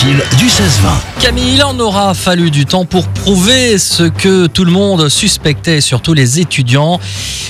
fil 0.00 0.16
du 0.38 0.46
16-20. 0.46 1.20
Camille, 1.20 1.54
il 1.56 1.62
en 1.62 1.78
aura 1.78 2.14
fallu 2.14 2.50
du 2.50 2.64
temps 2.64 2.84
pour 2.86 3.06
prouver 3.08 3.76
ce 3.78 4.04
que 4.04 4.46
tout 4.46 4.64
le 4.64 4.72
monde 4.72 5.08
suspectait, 5.08 5.80
surtout 5.80 6.14
les 6.14 6.40
étudiants. 6.40 6.98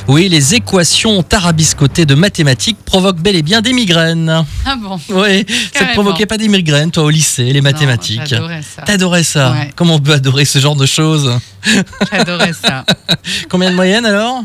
Oui, 0.08 0.28
les 0.28 0.54
équations 0.54 1.22
tarabiscotées 1.22 2.06
de 2.06 2.14
mathématiques 2.14 2.78
provoquent 2.84 3.20
bel 3.20 3.36
et 3.36 3.42
bien 3.42 3.60
des 3.60 3.72
migraines. 3.72 4.44
Ah 4.66 4.76
bon 4.76 4.98
Oui, 5.10 5.38
ça 5.38 5.44
te 5.44 5.72
Carrément. 5.74 5.92
provoquait 6.02 6.26
pas 6.26 6.38
des 6.38 6.48
migraines, 6.48 6.90
toi, 6.90 7.04
au 7.04 7.10
lycée, 7.10 7.52
les 7.52 7.60
mathématiques 7.60 8.22
J'adorais 8.26 8.62
ça. 8.62 8.82
T'adorais 8.82 9.22
ça 9.22 9.52
Ouais. 9.52 9.70
Comment 9.76 9.94
on 9.94 10.00
peut 10.00 10.12
adorer 10.12 10.44
ce 10.44 10.58
genre 10.58 10.76
de 10.76 10.86
choses 10.86 11.38
J'adorais 12.12 12.52
ça. 12.52 12.84
Combien 13.48 13.70
de 13.70 13.76
moyenne 13.76 14.06
alors? 14.06 14.42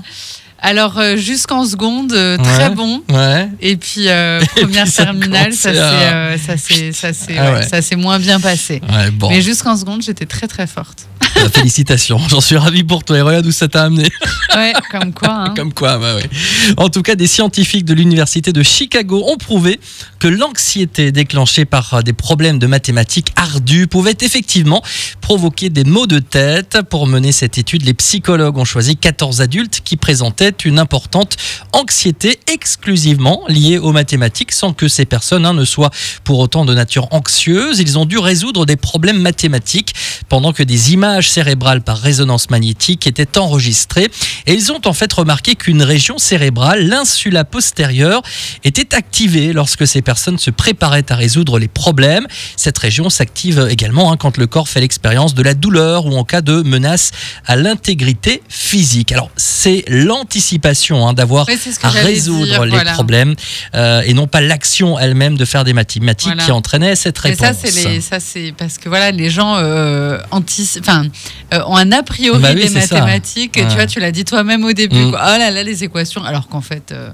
Alors, 0.65 0.97
euh, 0.97 1.15
jusqu'en 1.15 1.63
seconde, 1.63 2.11
euh, 2.13 2.37
très 2.37 2.69
Ouais. 2.69 2.75
bon. 2.75 3.03
Ouais. 3.09 3.49
Et 3.61 3.77
puis, 3.77 4.07
euh, 4.09 4.39
première 4.55 4.83
puis, 4.83 4.91
ça 4.91 5.03
terminale, 5.05 5.53
ça 5.53 5.69
commençait 5.71 5.73
s'est 5.73 6.05
à- 6.05 6.13
euh, 6.15 6.37
ça 6.37 6.57
s'est- 6.57 6.91
ça 6.91 7.13
s'est- 7.13 7.35
Ah 7.37 7.51
ouais, 7.51 7.57
ouais. 7.59 7.67
ça 7.67 7.81
s'est 7.83 7.95
moins 7.95 8.17
bien 8.17 8.39
passé. 8.39 8.81
Ouais, 8.91 9.11
bon. 9.11 9.29
Mais 9.29 9.41
jusqu'en 9.41 9.77
seconde, 9.77 10.01
j'étais 10.01 10.25
très 10.25 10.47
très 10.47 10.65
forte. 10.65 11.05
Euh, 11.37 11.49
Félicitations, 11.49 12.19
j'en 12.29 12.41
suis 12.41 12.57
ravi 12.57 12.83
pour 12.83 13.03
toi. 13.03 13.17
Et 13.17 13.21
regarde 13.21 13.45
où 13.45 13.51
ça 13.51 13.67
t'a 13.67 13.83
amené. 13.83 14.07
Ouais, 14.55 14.73
comme 14.91 15.13
quoi. 15.13 15.29
hein. 15.29 15.53
Comme 15.55 15.73
quoi, 15.73 15.97
bah 15.97 16.15
ouais. 16.15 16.29
En 16.77 16.89
tout 16.89 17.01
cas, 17.01 17.15
des 17.15 17.27
scientifiques 17.27 17.85
de 17.85 17.93
l'université 17.93 18.51
de 18.53 18.63
Chicago 18.63 19.23
ont 19.27 19.37
prouvé 19.37 19.79
que 20.19 20.27
l'anxiété 20.27 21.11
déclenchée 21.11 21.65
par 21.65 21.93
euh, 21.95 22.01
des 22.01 22.13
problèmes 22.13 22.59
de 22.59 22.67
mathématiques 22.67 23.29
ardus 23.35 23.87
pouvait 23.87 24.15
effectivement 24.21 24.81
provoquer 25.21 25.69
des 25.69 25.83
maux 25.83 26.07
de 26.07 26.19
tête. 26.19 26.79
Pour 26.89 27.07
mener 27.07 27.31
cette 27.31 27.57
étude, 27.57 27.83
les 27.85 27.93
psychologues 27.93 28.57
ont 28.57 28.65
choisi 28.65 28.95
14 28.97 29.41
adultes 29.41 29.81
qui 29.83 29.97
présentaient 29.97 30.53
une 30.65 30.79
importante 30.79 31.35
anxiété 31.73 32.39
exclusivement 32.51 33.41
liée 33.47 33.77
aux 33.77 33.91
mathématiques 33.91 34.51
sans 34.51 34.73
que 34.73 34.87
ces 34.87 35.05
personnes 35.05 35.45
hein, 35.45 35.53
ne 35.53 35.65
soient 35.65 35.91
pour 36.23 36.39
autant 36.39 36.65
de 36.65 36.73
nature 36.73 37.07
anxieuse. 37.11 37.79
Ils 37.79 37.97
ont 37.99 38.05
dû 38.05 38.17
résoudre 38.17 38.65
des 38.65 38.75
problèmes 38.77 39.19
mathématiques 39.21 39.93
pendant 40.29 40.53
que 40.53 40.63
des 40.63 40.93
images 40.93 41.24
cérébrales 41.29 41.81
par 41.81 41.97
résonance 41.97 42.49
magnétique 42.49 43.07
étaient 43.07 43.37
enregistrées. 43.37 44.07
Et 44.47 44.53
ils 44.53 44.71
ont 44.71 44.81
en 44.85 44.93
fait 44.93 45.11
remarqué 45.13 45.55
qu'une 45.55 45.83
région 45.83 46.17
cérébrale, 46.17 46.87
l'insula 46.87 47.43
postérieure, 47.45 48.21
était 48.63 48.95
activée 48.95 49.53
lorsque 49.53 49.85
ces 49.87 50.01
personnes 50.01 50.37
se 50.37 50.49
préparaient 50.51 51.11
à 51.11 51.15
résoudre 51.15 51.59
les 51.59 51.67
problèmes. 51.67 52.27
Cette 52.55 52.77
région 52.77 53.09
s'active 53.09 53.67
également 53.69 54.11
hein, 54.11 54.17
quand 54.17 54.37
le 54.37 54.47
corps 54.47 54.67
fait 54.69 54.81
l'expérience 54.81 55.33
de 55.33 55.41
la 55.43 55.53
douleur 55.53 56.05
ou 56.05 56.15
en 56.17 56.23
cas 56.23 56.41
de 56.41 56.61
menace 56.61 57.11
à 57.45 57.55
l'intégrité 57.55 58.41
physique. 58.49 59.11
Alors 59.11 59.29
c'est 59.35 59.83
l'anticipation 59.87 61.07
hein, 61.07 61.13
d'avoir 61.13 61.45
à 61.83 61.89
résoudre 61.89 62.45
dire, 62.45 62.63
les 62.65 62.69
voilà. 62.71 62.93
problèmes 62.93 63.35
euh, 63.75 64.01
et 64.05 64.13
non 64.13 64.27
pas 64.27 64.41
l'action 64.41 64.97
elle-même 64.99 65.37
de 65.37 65.45
faire 65.45 65.63
des 65.63 65.73
mathématiques 65.73 66.27
Voilà. 66.27 66.43
qui 66.43 66.51
entraînait 66.51 66.95
cette 66.95 67.17
Et 67.25 67.29
réponse. 67.29 67.47
ça, 67.47 67.53
c'est 67.53 67.89
les- 67.89 68.01
ça, 68.01 68.19
c'est 68.19 68.53
parce 68.57 68.77
que 68.77 68.89
voilà, 68.89 69.11
les 69.11 69.29
gens 69.29 69.55
euh, 69.57 70.19
antici- 70.31 70.79
enfin, 70.79 71.05
euh, 71.53 71.61
ont 71.67 71.75
un 71.75 71.91
a 71.91 72.03
priori 72.03 72.41
Bah 72.41 72.49
oui, 72.53 72.63
des 72.67 72.69
mathématiques. 72.69 73.55
Ouais. 73.57 73.67
Tu 73.67 73.75
vois, 73.75 73.87
tu 73.87 73.99
l'as 73.99 74.11
dit 74.11 74.25
toi-même 74.25 74.63
au 74.63 74.73
début. 74.73 75.05
Mm. 75.05 75.11
quoi. 75.11 75.21
Oh 75.23 75.37
là 75.37 75.51
là, 75.51 75.63
les 75.63 75.83
équations. 75.83 76.23
Alors 76.23 76.47
qu'en 76.47 76.61
fait, 76.61 76.91
euh, 76.91 77.09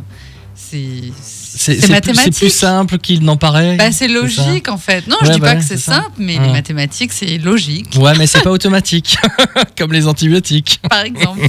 c'est 0.55 0.77
C'est 1.15 1.73
c'est 1.73 1.73
c'est 1.73 1.87
plus, 1.87 1.91
mathématique. 1.91 2.51
simple 2.51 2.97
qu'il 2.97 3.23
n'en 3.23 3.35
paraît. 3.37 3.75
Bah, 3.75 3.91
c'est 3.91 4.07
logique 4.07 4.69
en 4.69 4.77
fait. 4.77 5.05
Non, 5.07 5.17
Ouais, 5.21 5.27
je 5.27 5.31
dis 5.33 5.39
bah 5.39 5.47
pas 5.47 5.53
ouais, 5.55 5.59
que 5.59 5.65
c'est 5.65 5.77
simple, 5.77 6.11
mais 6.17 6.37
Ouais. 6.39 6.45
les 6.47 6.51
mathématiques, 6.51 7.11
c'est 7.13 7.37
logique, 7.39 7.89
Ouais, 7.97 8.13
mais 8.17 8.25
c'est 8.27 8.41
pas 8.41 8.51
automatique, 8.57 9.17
comme 9.77 9.91
les 9.91 10.07
antibiotiques. 10.07 10.79
par 10.89 11.01
exemple. 11.01 11.41